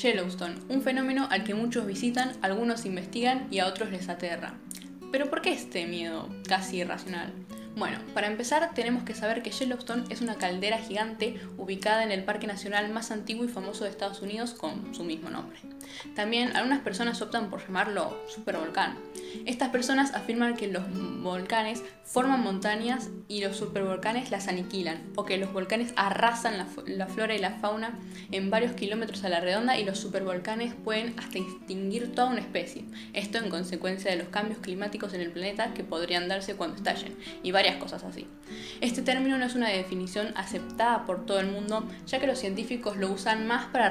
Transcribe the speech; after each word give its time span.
Yellowstone, 0.00 0.54
un 0.68 0.82
fenómeno 0.82 1.28
al 1.30 1.44
que 1.44 1.54
muchos 1.54 1.86
visitan, 1.86 2.32
algunos 2.40 2.86
investigan 2.86 3.46
y 3.50 3.58
a 3.58 3.66
otros 3.66 3.90
les 3.90 4.08
aterra. 4.08 4.54
Pero 5.12 5.28
¿por 5.28 5.42
qué 5.42 5.52
este 5.52 5.86
miedo 5.86 6.28
casi 6.48 6.78
irracional? 6.78 7.32
Bueno, 7.76 7.98
para 8.14 8.26
empezar 8.26 8.72
tenemos 8.74 9.04
que 9.04 9.14
saber 9.14 9.42
que 9.42 9.50
Yellowstone 9.50 10.04
es 10.10 10.20
una 10.20 10.36
caldera 10.36 10.78
gigante 10.78 11.40
ubicada 11.56 12.02
en 12.02 12.12
el 12.12 12.24
parque 12.24 12.46
nacional 12.46 12.90
más 12.90 13.10
antiguo 13.10 13.44
y 13.44 13.48
famoso 13.48 13.84
de 13.84 13.90
Estados 13.90 14.22
Unidos 14.22 14.54
con 14.54 14.94
su 14.94 15.04
mismo 15.04 15.30
nombre. 15.30 15.58
También 16.14 16.56
algunas 16.56 16.80
personas 16.80 17.20
optan 17.22 17.50
por 17.50 17.64
llamarlo 17.64 18.16
supervolcán. 18.28 18.96
Estas 19.46 19.68
personas 19.68 20.14
afirman 20.14 20.56
que 20.56 20.66
los 20.66 20.84
volcanes 21.22 21.82
forman 22.04 22.42
montañas 22.42 23.10
y 23.28 23.40
los 23.40 23.56
supervolcanes 23.56 24.32
las 24.32 24.48
aniquilan, 24.48 25.00
o 25.14 25.24
que 25.24 25.36
los 25.36 25.52
volcanes 25.52 25.92
arrasan 25.94 26.54
la, 26.58 27.06
flora 27.06 27.34
y 27.34 27.38
la 27.38 27.52
fauna 27.52 27.96
en 28.32 28.50
varios 28.50 28.72
kilómetros 28.72 29.22
a 29.22 29.28
la 29.28 29.40
redonda 29.40 29.78
y 29.78 29.84
los 29.84 29.98
supervolcanes 29.98 30.74
pueden 30.74 31.14
hasta 31.18 31.38
extinguir 31.38 32.12
toda 32.12 32.30
una 32.30 32.40
especie. 32.40 32.84
Esto 33.12 33.38
en 33.38 33.50
consecuencia 33.50 34.10
de 34.10 34.16
los 34.16 34.28
cambios 34.28 34.58
climáticos 34.58 35.14
en 35.14 35.20
el 35.20 35.30
planeta 35.30 35.72
que 35.72 35.84
podrían 35.84 36.26
darse 36.26 36.56
cuando 36.56 36.76
estallen, 36.76 37.16
y 37.44 37.52
varias 37.52 37.76
cosas 37.76 38.02
así. 38.02 38.26
Este 38.80 39.02
término 39.02 39.38
no 39.38 39.44
es 39.44 39.54
una 39.54 39.68
definición 39.68 40.32
aceptada 40.34 41.06
por 41.06 41.26
todo 41.26 41.38
el 41.38 41.46
mundo, 41.46 41.88
ya 42.06 42.18
que 42.18 42.26
los 42.26 42.38
científicos 42.38 42.96
lo 42.96 43.12
usan 43.12 43.46
más 43.46 43.66
para 43.66 43.88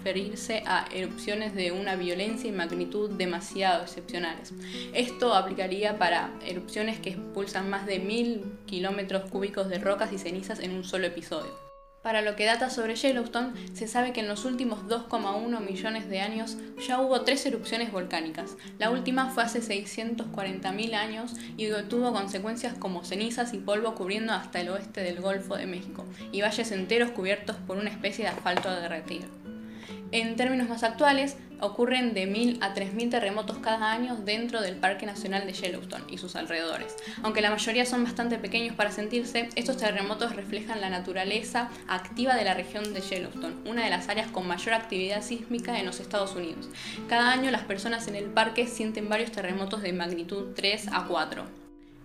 referirse 0.00 0.62
a 0.66 0.86
erupciones 0.94 1.54
de 1.54 1.72
una 1.72 1.94
violencia 1.94 2.48
y 2.48 2.52
magnitud 2.52 3.10
demasiado 3.10 3.82
excepcionales. 3.82 4.54
Esto 4.94 5.34
aplicaría 5.34 5.98
para 5.98 6.30
erupciones 6.46 6.98
que 6.98 7.10
expulsan 7.10 7.68
más 7.68 7.84
de 7.84 7.98
mil 7.98 8.44
kilómetros 8.66 9.30
cúbicos 9.30 9.68
de 9.68 9.78
rocas 9.78 10.10
y 10.12 10.18
cenizas 10.18 10.60
en 10.60 10.72
un 10.72 10.84
solo 10.84 11.06
episodio. 11.06 11.70
Para 12.02 12.22
lo 12.22 12.34
que 12.34 12.46
data 12.46 12.70
sobre 12.70 12.96
Yellowstone, 12.96 13.52
se 13.74 13.86
sabe 13.86 14.14
que 14.14 14.20
en 14.20 14.28
los 14.28 14.46
últimos 14.46 14.86
2,1 14.86 15.60
millones 15.60 16.08
de 16.08 16.20
años 16.20 16.56
ya 16.88 16.98
hubo 16.98 17.20
tres 17.20 17.44
erupciones 17.44 17.92
volcánicas. 17.92 18.56
La 18.78 18.88
última 18.88 19.28
fue 19.28 19.42
hace 19.42 19.60
640.000 19.60 20.94
años 20.94 21.34
y 21.58 21.68
tuvo 21.90 22.14
consecuencias 22.14 22.72
como 22.78 23.04
cenizas 23.04 23.52
y 23.52 23.58
polvo 23.58 23.94
cubriendo 23.96 24.32
hasta 24.32 24.62
el 24.62 24.70
oeste 24.70 25.02
del 25.02 25.20
Golfo 25.20 25.56
de 25.56 25.66
México 25.66 26.06
y 26.32 26.40
valles 26.40 26.72
enteros 26.72 27.10
cubiertos 27.10 27.56
por 27.66 27.76
una 27.76 27.90
especie 27.90 28.24
de 28.24 28.30
asfalto 28.30 28.70
a 28.70 28.80
derretir. 28.80 29.49
En 30.12 30.36
términos 30.36 30.68
más 30.68 30.82
actuales, 30.82 31.36
ocurren 31.60 32.14
de 32.14 32.26
1.000 32.26 32.58
a 32.62 32.74
3.000 32.74 33.10
terremotos 33.10 33.58
cada 33.58 33.92
año 33.92 34.16
dentro 34.16 34.60
del 34.60 34.76
Parque 34.76 35.06
Nacional 35.06 35.46
de 35.46 35.52
Yellowstone 35.52 36.04
y 36.08 36.18
sus 36.18 36.36
alrededores. 36.36 36.96
Aunque 37.22 37.42
la 37.42 37.50
mayoría 37.50 37.86
son 37.86 38.04
bastante 38.04 38.38
pequeños 38.38 38.74
para 38.74 38.90
sentirse, 38.90 39.48
estos 39.54 39.76
terremotos 39.76 40.34
reflejan 40.34 40.80
la 40.80 40.90
naturaleza 40.90 41.70
activa 41.86 42.34
de 42.34 42.44
la 42.44 42.54
región 42.54 42.92
de 42.92 43.00
Yellowstone, 43.00 43.56
una 43.66 43.84
de 43.84 43.90
las 43.90 44.08
áreas 44.08 44.30
con 44.30 44.46
mayor 44.46 44.74
actividad 44.74 45.22
sísmica 45.22 45.78
en 45.78 45.86
los 45.86 46.00
Estados 46.00 46.34
Unidos. 46.34 46.68
Cada 47.08 47.30
año 47.30 47.50
las 47.50 47.62
personas 47.62 48.08
en 48.08 48.16
el 48.16 48.26
parque 48.26 48.66
sienten 48.66 49.08
varios 49.08 49.32
terremotos 49.32 49.82
de 49.82 49.92
magnitud 49.92 50.48
3 50.56 50.88
a 50.92 51.06
4. 51.06 51.59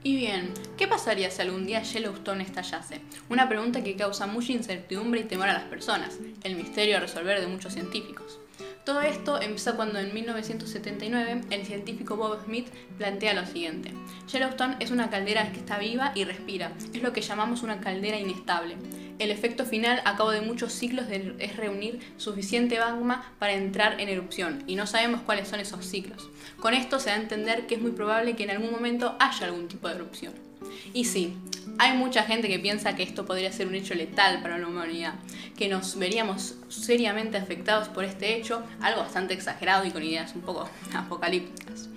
Y 0.05 0.15
bien, 0.17 0.53
¿qué 0.77 0.87
pasaría 0.87 1.31
si 1.31 1.41
algún 1.41 1.65
día 1.65 1.81
Yellowstone 1.81 2.43
estallase? 2.43 3.01
Una 3.27 3.49
pregunta 3.49 3.83
que 3.83 3.95
causa 3.95 4.27
mucha 4.27 4.51
incertidumbre 4.51 5.21
y 5.21 5.23
temor 5.23 5.49
a 5.49 5.53
las 5.53 5.63
personas, 5.63 6.19
el 6.43 6.55
misterio 6.55 6.97
a 6.97 6.99
resolver 6.99 7.41
de 7.41 7.47
muchos 7.47 7.73
científicos. 7.73 8.37
Todo 8.85 9.01
esto 9.01 9.41
empezó 9.41 9.75
cuando 9.75 9.97
en 9.97 10.13
1979 10.13 11.41
el 11.49 11.65
científico 11.65 12.17
Bob 12.17 12.45
Smith 12.45 12.67
plantea 12.99 13.33
lo 13.33 13.43
siguiente. 13.47 13.91
Yellowstone 14.31 14.75
es 14.79 14.91
una 14.91 15.09
caldera 15.09 15.51
que 15.51 15.57
está 15.57 15.79
viva 15.79 16.11
y 16.13 16.23
respira, 16.23 16.71
es 16.93 17.01
lo 17.01 17.11
que 17.11 17.21
llamamos 17.21 17.63
una 17.63 17.81
caldera 17.81 18.19
inestable. 18.19 18.77
El 19.17 19.31
efecto 19.31 19.65
final 19.65 20.03
a 20.05 20.15
cabo 20.15 20.29
de 20.29 20.41
muchos 20.41 20.71
ciclos 20.71 21.07
es 21.09 21.57
reunir 21.57 21.99
suficiente 22.17 22.77
magma 22.79 23.33
para 23.39 23.53
entrar 23.53 23.99
en 23.99 24.07
erupción 24.07 24.63
y 24.67 24.75
no 24.75 24.85
sabemos 24.85 25.21
cuáles 25.21 25.47
son 25.47 25.59
esos 25.59 25.83
ciclos. 25.83 26.29
Con 26.59 26.75
esto 26.75 26.99
se 26.99 27.09
da 27.09 27.15
a 27.15 27.21
entender 27.21 27.65
que 27.65 27.75
es 27.75 27.81
muy 27.81 27.91
probable 27.91 28.35
que 28.35 28.43
en 28.43 28.51
algún 28.51 28.69
momento 28.69 29.15
haya 29.19 29.47
algún 29.47 29.67
tipo 29.67 29.87
de 29.87 29.95
erupción. 29.95 30.44
Y 30.93 31.05
sí, 31.05 31.35
hay 31.77 31.97
mucha 31.97 32.23
gente 32.23 32.47
que 32.47 32.59
piensa 32.59 32.95
que 32.95 33.03
esto 33.03 33.25
podría 33.25 33.51
ser 33.51 33.67
un 33.67 33.75
hecho 33.75 33.95
letal 33.95 34.41
para 34.41 34.57
la 34.57 34.67
humanidad, 34.67 35.15
que 35.57 35.67
nos 35.67 35.97
veríamos 35.97 36.55
seriamente 36.69 37.37
afectados 37.37 37.89
por 37.89 38.03
este 38.03 38.35
hecho, 38.35 38.63
algo 38.81 39.01
bastante 39.01 39.33
exagerado 39.33 39.85
y 39.85 39.91
con 39.91 40.03
ideas 40.03 40.35
un 40.35 40.41
poco 40.41 40.69
apocalípticas. 40.95 41.89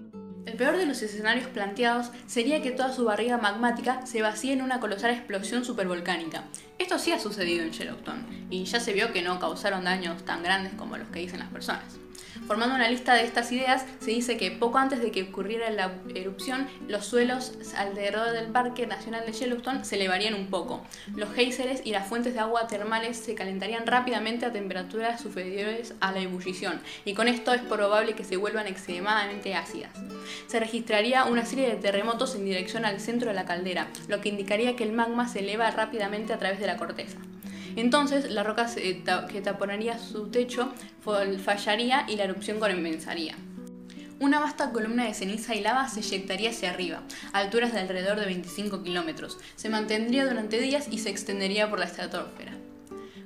El 0.46 0.54
peor 0.54 0.78
de 0.78 0.86
los 0.86 1.02
escenarios 1.02 1.46
planteados 1.48 2.10
sería 2.26 2.62
que 2.62 2.70
toda 2.70 2.92
su 2.92 3.04
barriga 3.04 3.36
magmática 3.36 4.06
se 4.06 4.22
vacíe 4.22 4.54
en 4.54 4.62
una 4.62 4.80
colosal 4.80 5.10
explosión 5.10 5.62
supervolcánica. 5.64 6.44
Esto 6.78 6.98
sí 6.98 7.12
ha 7.12 7.20
sucedido 7.20 7.64
en 7.64 7.72
Yellowstone, 7.72 8.46
y 8.48 8.64
ya 8.64 8.80
se 8.80 8.94
vio 8.94 9.12
que 9.12 9.20
no 9.20 9.38
causaron 9.38 9.84
daños 9.84 10.24
tan 10.24 10.42
grandes 10.42 10.72
como 10.72 10.96
los 10.96 11.08
que 11.08 11.20
dicen 11.20 11.40
las 11.40 11.50
personas. 11.50 11.98
Formando 12.48 12.76
una 12.76 12.88
lista 12.88 13.12
de 13.12 13.24
estas 13.24 13.52
ideas, 13.52 13.84
se 14.00 14.10
dice 14.10 14.38
que 14.38 14.50
poco 14.50 14.78
antes 14.78 15.02
de 15.02 15.10
que 15.10 15.24
ocurriera 15.24 15.68
la 15.68 15.92
erupción, 16.14 16.66
los 16.88 17.04
suelos 17.04 17.52
alrededor 17.76 18.32
del 18.32 18.46
Parque 18.46 18.86
Nacional 18.86 19.26
de 19.26 19.32
Yellowstone 19.32 19.84
se 19.84 19.96
elevarían 19.96 20.32
un 20.32 20.46
poco. 20.46 20.82
Los 21.14 21.30
géiseres 21.34 21.82
y 21.84 21.90
las 21.90 22.08
fuentes 22.08 22.32
de 22.32 22.40
agua 22.40 22.66
termales 22.66 23.18
se 23.18 23.34
calentarían 23.34 23.86
rápidamente 23.86 24.46
a 24.46 24.52
temperaturas 24.52 25.20
superiores 25.20 25.92
a 26.00 26.10
la 26.10 26.20
ebullición, 26.20 26.80
y 27.04 27.12
con 27.12 27.28
esto 27.28 27.52
es 27.52 27.60
probable 27.60 28.14
que 28.14 28.24
se 28.24 28.38
vuelvan 28.38 28.66
extremadamente 28.66 29.54
ácidas. 29.54 29.92
Se 30.46 30.58
registraría 30.58 31.24
una 31.24 31.44
serie 31.44 31.68
de 31.68 31.76
terremotos 31.76 32.34
en 32.34 32.46
dirección 32.46 32.86
al 32.86 32.98
centro 32.98 33.28
de 33.28 33.34
la 33.34 33.44
caldera, 33.44 33.88
lo 34.08 34.22
que 34.22 34.30
indicaría 34.30 34.74
que 34.74 34.84
el 34.84 34.92
magma 34.92 35.28
se 35.28 35.40
eleva 35.40 35.70
rápidamente 35.70 36.32
a 36.32 36.38
través 36.38 36.60
de 36.60 36.66
la 36.66 36.78
corteza. 36.78 37.18
Entonces 37.78 38.28
la 38.32 38.42
roca 38.42 38.66
que 38.74 39.40
taponaría 39.40 40.00
su 40.00 40.30
techo 40.30 40.72
fallaría 41.44 42.06
y 42.08 42.16
la 42.16 42.24
erupción 42.24 42.58
comenzaría. 42.58 43.36
Una 44.18 44.40
vasta 44.40 44.72
columna 44.72 45.04
de 45.04 45.14
ceniza 45.14 45.54
y 45.54 45.60
lava 45.60 45.88
se 45.88 46.00
eyectaría 46.00 46.50
hacia 46.50 46.70
arriba, 46.70 47.02
a 47.32 47.38
alturas 47.38 47.72
de 47.72 47.78
alrededor 47.78 48.18
de 48.18 48.26
25 48.26 48.82
kilómetros. 48.82 49.38
Se 49.54 49.68
mantendría 49.68 50.26
durante 50.26 50.58
días 50.58 50.88
y 50.90 50.98
se 50.98 51.10
extendería 51.10 51.70
por 51.70 51.78
la 51.78 51.84
estratosfera. 51.84 52.57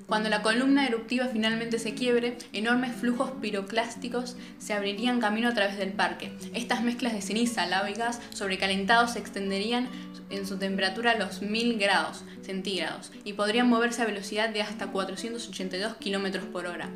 Cuando 0.07 0.29
la 0.29 0.43
columna 0.43 0.87
eruptiva 0.87 1.29
finalmente 1.29 1.79
se 1.79 1.95
quiebre, 1.95 2.37
enormes 2.53 2.95
flujos 2.95 3.31
piroclásticos 3.41 4.37
se 4.59 4.75
abrirían 4.75 5.21
camino 5.21 5.49
a 5.49 5.55
través 5.55 5.79
del 5.79 5.93
parque. 5.93 6.33
Estas 6.55 6.83
mezclas 6.83 7.13
de 7.13 7.23
ceniza, 7.23 7.67
lava 7.67 7.91
y 7.91 7.95
gas 7.95 8.21
sobrecalentados 8.35 9.13
se 9.13 9.21
extenderían 9.21 9.89
en 10.31 10.47
su 10.47 10.59
temperatura 10.59 11.13
a 11.13 11.19
los 11.19 11.43
1000 11.43 11.79
grados 11.79 12.25
centígrados 12.43 13.13
y 13.25 13.35
podrían 13.35 13.69
moverse 13.69 14.03
a 14.03 14.07
velocidad 14.07 14.49
de 14.49 14.63
hasta 14.63 14.89
482 14.89 15.95
km 15.97 16.41
por 16.47 16.67
hora. 16.67 16.89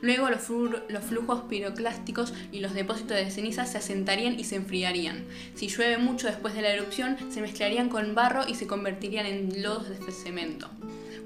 Luego 0.00 0.30
los, 0.30 0.48
los 0.88 1.04
flujos 1.04 1.42
piroclásticos 1.48 2.32
y 2.52 2.60
los 2.60 2.74
depósitos 2.74 3.16
de 3.16 3.30
ceniza 3.30 3.66
se 3.66 3.78
asentarían 3.78 4.38
y 4.38 4.44
se 4.44 4.56
enfriarían. 4.56 5.24
Si 5.54 5.68
llueve 5.68 5.98
mucho 5.98 6.26
después 6.26 6.54
de 6.54 6.62
la 6.62 6.70
erupción, 6.70 7.16
se 7.30 7.40
mezclarían 7.40 7.88
con 7.88 8.14
barro 8.14 8.46
y 8.46 8.54
se 8.54 8.66
convertirían 8.66 9.26
en 9.26 9.62
lodos 9.62 9.88
de 9.88 10.12
cemento 10.12 10.70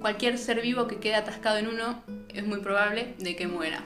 cualquier 0.06 0.39
ser 0.39 0.61
vivo 0.61 0.87
que 0.87 1.00
quede 1.00 1.17
atascado 1.17 1.59
en 1.59 1.67
uno 1.67 2.00
es 2.33 2.47
muy 2.47 2.61
probable 2.61 3.17
de 3.19 3.34
que 3.34 3.49
muera. 3.49 3.83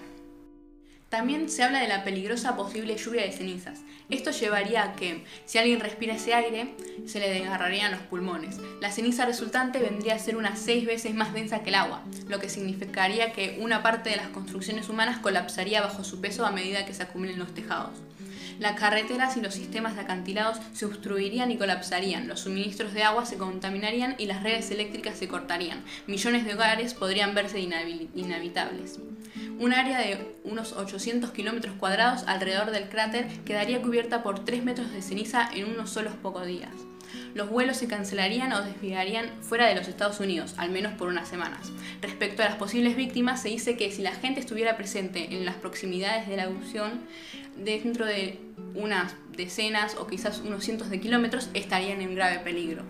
También 1.08 1.48
se 1.48 1.62
habla 1.62 1.80
de 1.80 1.88
la 1.88 2.04
peligrosa 2.04 2.56
posible 2.56 2.94
lluvia 2.98 3.22
de 3.22 3.32
cenizas. 3.32 3.80
Esto 4.10 4.30
llevaría 4.30 4.82
a 4.82 4.96
que, 4.96 5.24
si 5.46 5.56
alguien 5.56 5.80
respira 5.80 6.16
ese 6.16 6.34
aire, 6.34 6.74
se 7.06 7.20
le 7.20 7.30
desgarrarían 7.30 7.92
los 7.92 8.02
pulmones. 8.02 8.58
La 8.82 8.92
ceniza 8.92 9.24
resultante 9.24 9.78
vendría 9.78 10.16
a 10.16 10.18
ser 10.18 10.36
unas 10.36 10.58
seis 10.58 10.84
veces 10.84 11.14
más 11.14 11.32
densa 11.32 11.62
que 11.62 11.70
el 11.70 11.76
agua, 11.76 12.04
lo 12.28 12.38
que 12.38 12.50
significaría 12.50 13.32
que 13.32 13.56
una 13.58 13.82
parte 13.82 14.10
de 14.10 14.16
las 14.16 14.28
construcciones 14.28 14.90
humanas 14.90 15.20
colapsaría 15.20 15.80
bajo 15.80 16.04
su 16.04 16.20
peso 16.20 16.44
a 16.44 16.52
medida 16.52 16.84
que 16.84 16.92
se 16.92 17.02
acumulen 17.02 17.38
los 17.38 17.54
tejados. 17.54 17.94
Las 18.60 18.78
carreteras 18.78 19.38
y 19.38 19.40
los 19.40 19.54
sistemas 19.54 19.94
de 19.94 20.02
acantilados 20.02 20.60
se 20.74 20.84
obstruirían 20.84 21.50
y 21.50 21.56
colapsarían, 21.56 22.28
los 22.28 22.40
suministros 22.40 22.92
de 22.92 23.02
agua 23.02 23.24
se 23.24 23.38
contaminarían 23.38 24.16
y 24.18 24.26
las 24.26 24.42
redes 24.42 24.70
eléctricas 24.70 25.16
se 25.16 25.28
cortarían. 25.28 25.82
Millones 26.06 26.44
de 26.44 26.52
hogares 26.52 26.92
podrían 26.92 27.34
verse 27.34 27.58
inhabitables. 27.58 28.98
Un 29.58 29.72
área 29.72 29.98
de 29.98 30.36
unos 30.44 30.74
800 30.74 31.30
kilómetros 31.30 31.74
cuadrados 31.76 32.24
alrededor 32.26 32.70
del 32.70 32.90
cráter 32.90 33.28
quedaría 33.46 33.80
cubierta 33.80 34.22
por 34.22 34.44
3 34.44 34.62
metros 34.62 34.92
de 34.92 35.00
ceniza 35.00 35.48
en 35.54 35.64
unos 35.64 35.88
solos 35.88 36.12
pocos 36.20 36.46
días 36.46 36.74
los 37.34 37.48
vuelos 37.48 37.76
se 37.76 37.86
cancelarían 37.86 38.52
o 38.52 38.62
desviarían 38.62 39.30
fuera 39.40 39.66
de 39.66 39.74
los 39.74 39.88
Estados 39.88 40.20
Unidos, 40.20 40.54
al 40.56 40.70
menos 40.70 40.92
por 40.94 41.08
unas 41.08 41.28
semanas. 41.28 41.72
Respecto 42.02 42.42
a 42.42 42.46
las 42.46 42.56
posibles 42.56 42.96
víctimas, 42.96 43.42
se 43.42 43.48
dice 43.48 43.76
que 43.76 43.90
si 43.92 44.02
la 44.02 44.12
gente 44.12 44.40
estuviera 44.40 44.76
presente 44.76 45.34
en 45.34 45.44
las 45.44 45.56
proximidades 45.56 46.28
de 46.28 46.36
la 46.36 46.44
erupción, 46.44 47.00
dentro 47.56 48.06
de 48.06 48.38
unas 48.74 49.14
decenas 49.36 49.96
o 49.96 50.06
quizás 50.06 50.40
unos 50.40 50.64
cientos 50.64 50.90
de 50.90 51.00
kilómetros, 51.00 51.50
estarían 51.54 52.00
en 52.00 52.14
grave 52.14 52.40
peligro. 52.40 52.84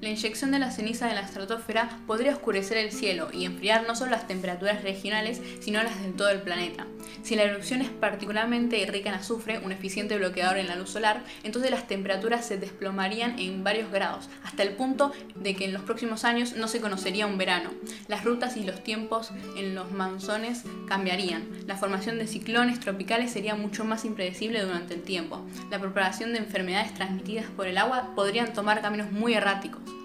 La 0.00 0.10
inyección 0.10 0.52
de 0.52 0.60
la 0.60 0.70
ceniza 0.70 1.08
en 1.08 1.16
la 1.16 1.22
estratosfera 1.22 1.98
podría 2.06 2.32
oscurecer 2.32 2.78
el 2.78 2.92
cielo 2.92 3.30
y 3.32 3.44
enfriar 3.44 3.84
no 3.88 3.96
solo 3.96 4.12
las 4.12 4.28
temperaturas 4.28 4.84
regionales, 4.84 5.42
sino 5.58 5.82
las 5.82 6.00
de 6.00 6.12
todo 6.12 6.28
el 6.28 6.40
planeta. 6.40 6.86
Si 7.24 7.34
la 7.34 7.42
erupción 7.42 7.82
es 7.82 7.90
particularmente 7.90 8.86
rica 8.86 9.08
en 9.08 9.16
azufre, 9.16 9.58
un 9.58 9.72
eficiente 9.72 10.16
bloqueador 10.16 10.58
en 10.58 10.68
la 10.68 10.76
luz 10.76 10.90
solar, 10.90 11.24
entonces 11.42 11.72
las 11.72 11.88
temperaturas 11.88 12.46
se 12.46 12.58
desplomarían 12.58 13.40
en 13.40 13.64
varios 13.64 13.90
grados, 13.90 14.28
hasta 14.44 14.62
el 14.62 14.74
punto 14.74 15.10
de 15.34 15.56
que 15.56 15.64
en 15.64 15.72
los 15.72 15.82
próximos 15.82 16.24
años 16.24 16.54
no 16.54 16.68
se 16.68 16.80
conocería 16.80 17.26
un 17.26 17.36
verano. 17.36 17.70
Las 18.06 18.24
rutas 18.24 18.56
y 18.56 18.62
los 18.62 18.84
tiempos 18.84 19.32
en 19.56 19.74
los 19.74 19.90
manzones 19.90 20.62
cambiarían. 20.86 21.48
La 21.66 21.76
formación 21.76 22.18
de 22.18 22.28
ciclones 22.28 22.78
tropicales 22.78 23.32
sería 23.32 23.56
mucho 23.56 23.84
más 23.84 24.04
impredecible 24.04 24.62
durante 24.62 24.94
el 24.94 25.02
tiempo. 25.02 25.44
La 25.70 25.80
propagación 25.80 26.32
de 26.32 26.38
enfermedades 26.38 26.94
transmitidas 26.94 27.46
por 27.46 27.66
el 27.66 27.78
agua 27.78 28.12
podrían 28.14 28.52
tomar 28.52 28.80
caminos 28.80 29.10
muy 29.10 29.34
erráticos. 29.34 29.97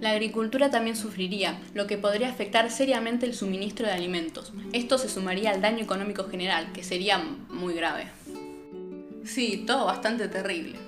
La 0.00 0.10
agricultura 0.10 0.70
también 0.70 0.96
sufriría, 0.96 1.58
lo 1.74 1.86
que 1.86 1.96
podría 1.96 2.28
afectar 2.28 2.70
seriamente 2.70 3.24
el 3.24 3.34
suministro 3.34 3.86
de 3.86 3.92
alimentos. 3.92 4.52
Esto 4.72 4.98
se 4.98 5.08
sumaría 5.08 5.50
al 5.50 5.62
daño 5.62 5.82
económico 5.82 6.24
general, 6.28 6.72
que 6.72 6.84
sería 6.84 7.18
muy 7.18 7.74
grave. 7.74 8.08
Sí, 9.24 9.64
todo 9.66 9.86
bastante 9.86 10.28
terrible. 10.28 10.85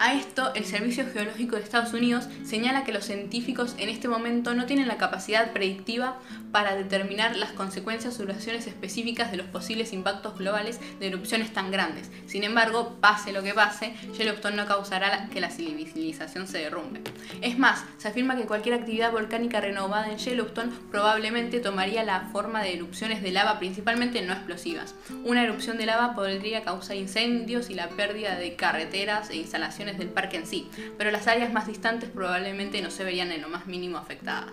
A 0.00 0.14
esto, 0.14 0.54
el 0.54 0.64
Servicio 0.64 1.04
Geológico 1.12 1.56
de 1.56 1.62
Estados 1.62 1.92
Unidos 1.92 2.28
señala 2.44 2.84
que 2.84 2.92
los 2.92 3.04
científicos 3.04 3.74
en 3.78 3.88
este 3.88 4.06
momento 4.06 4.54
no 4.54 4.64
tienen 4.64 4.86
la 4.86 4.96
capacidad 4.96 5.52
predictiva 5.52 6.20
para 6.52 6.76
determinar 6.76 7.36
las 7.36 7.50
consecuencias 7.50 8.14
o 8.18 8.22
duraciones 8.22 8.68
específicas 8.68 9.32
de 9.32 9.38
los 9.38 9.46
posibles 9.46 9.92
impactos 9.92 10.38
globales 10.38 10.78
de 11.00 11.08
erupciones 11.08 11.52
tan 11.52 11.72
grandes. 11.72 12.12
Sin 12.26 12.44
embargo, 12.44 12.96
pase 13.00 13.32
lo 13.32 13.42
que 13.42 13.54
pase, 13.54 13.92
Yellowstone 14.16 14.54
no 14.54 14.66
causará 14.66 15.28
que 15.32 15.40
la 15.40 15.50
civilización 15.50 16.46
se 16.46 16.58
derrumbe. 16.58 17.00
Es 17.40 17.58
más, 17.58 17.84
se 17.96 18.06
afirma 18.06 18.36
que 18.36 18.46
cualquier 18.46 18.76
actividad 18.76 19.10
volcánica 19.10 19.60
renovada 19.60 20.12
en 20.12 20.18
Yellowstone 20.18 20.72
probablemente 20.92 21.58
tomaría 21.58 22.04
la 22.04 22.28
forma 22.32 22.62
de 22.62 22.74
erupciones 22.74 23.20
de 23.20 23.32
lava 23.32 23.58
principalmente 23.58 24.22
no 24.22 24.32
explosivas. 24.32 24.94
Una 25.24 25.42
erupción 25.42 25.76
de 25.76 25.86
lava 25.86 26.14
podría 26.14 26.62
causar 26.62 26.96
incendios 26.96 27.68
y 27.68 27.74
la 27.74 27.88
pérdida 27.88 28.36
de 28.36 28.54
carreteras 28.54 29.30
e 29.30 29.36
instalaciones 29.88 29.98
del 29.98 30.08
parque 30.08 30.36
en 30.36 30.46
sí, 30.46 30.68
pero 30.96 31.10
las 31.10 31.26
áreas 31.26 31.52
más 31.52 31.66
distantes 31.66 32.10
probablemente 32.10 32.82
no 32.82 32.90
se 32.90 33.04
verían 33.04 33.32
en 33.32 33.42
lo 33.42 33.48
más 33.48 33.66
mínimo 33.66 33.98
afectadas. 33.98 34.52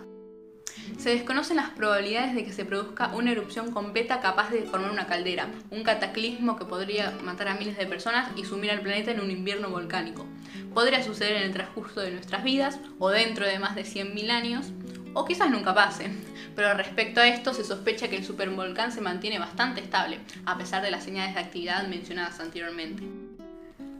Se 0.98 1.10
desconocen 1.10 1.56
las 1.56 1.70
probabilidades 1.70 2.34
de 2.34 2.44
que 2.44 2.52
se 2.52 2.64
produzca 2.64 3.08
una 3.08 3.32
erupción 3.32 3.72
completa 3.72 4.20
capaz 4.20 4.50
de 4.50 4.62
formar 4.62 4.90
una 4.90 5.06
caldera, 5.06 5.48
un 5.70 5.82
cataclismo 5.82 6.56
que 6.56 6.64
podría 6.64 7.12
matar 7.24 7.48
a 7.48 7.54
miles 7.54 7.76
de 7.76 7.86
personas 7.86 8.30
y 8.36 8.44
sumir 8.44 8.70
al 8.70 8.82
planeta 8.82 9.10
en 9.10 9.20
un 9.20 9.30
invierno 9.30 9.70
volcánico. 9.70 10.26
Podría 10.74 11.02
suceder 11.02 11.36
en 11.36 11.42
el 11.44 11.52
transcurso 11.52 12.00
de 12.00 12.12
nuestras 12.12 12.44
vidas 12.44 12.78
o 12.98 13.08
dentro 13.08 13.46
de 13.46 13.58
más 13.58 13.74
de 13.74 13.82
100.000 13.82 14.30
años, 14.30 14.72
o 15.14 15.24
quizás 15.24 15.50
nunca 15.50 15.74
pase. 15.74 16.10
Pero 16.54 16.74
respecto 16.74 17.20
a 17.20 17.26
esto, 17.26 17.52
se 17.52 17.64
sospecha 17.64 18.08
que 18.08 18.16
el 18.16 18.24
supervolcán 18.24 18.92
se 18.92 19.00
mantiene 19.00 19.38
bastante 19.38 19.80
estable, 19.80 20.20
a 20.44 20.56
pesar 20.56 20.82
de 20.82 20.90
las 20.90 21.04
señales 21.04 21.34
de 21.34 21.40
actividad 21.40 21.88
mencionadas 21.88 22.38
anteriormente. 22.38 23.25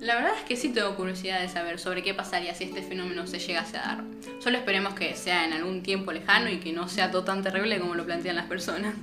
La 0.00 0.14
verdad 0.14 0.32
es 0.36 0.44
que 0.44 0.56
sí 0.56 0.68
tengo 0.68 0.94
curiosidad 0.94 1.40
de 1.40 1.48
saber 1.48 1.78
sobre 1.78 2.02
qué 2.02 2.12
pasaría 2.12 2.54
si 2.54 2.64
este 2.64 2.82
fenómeno 2.82 3.26
se 3.26 3.38
llegase 3.38 3.78
a 3.78 3.82
dar. 3.82 4.04
Solo 4.40 4.58
esperemos 4.58 4.94
que 4.94 5.16
sea 5.16 5.46
en 5.46 5.54
algún 5.54 5.82
tiempo 5.82 6.12
lejano 6.12 6.50
y 6.50 6.58
que 6.58 6.72
no 6.72 6.86
sea 6.88 7.10
todo 7.10 7.24
tan 7.24 7.42
terrible 7.42 7.80
como 7.80 7.94
lo 7.94 8.04
plantean 8.04 8.36
las 8.36 8.46
personas. 8.46 8.94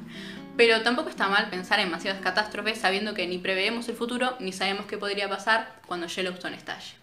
Pero 0.56 0.82
tampoco 0.84 1.10
está 1.10 1.28
mal 1.28 1.50
pensar 1.50 1.80
en 1.80 1.88
demasiadas 1.88 2.22
catástrofes 2.22 2.78
sabiendo 2.78 3.16
que 3.16 3.26
ni 3.26 3.40
preveemos 3.40 3.90
el 3.90 3.96
futuro 3.96 4.38
ni 4.40 4.54
sabemos 4.54 4.86
qué 4.86 5.00
podría 5.00 5.28
pasar 5.28 5.82
cuando 5.88 6.06
Yellowstone 6.06 6.56
estalle. 6.56 7.03